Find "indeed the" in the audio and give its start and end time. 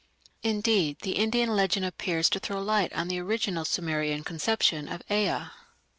0.41-1.11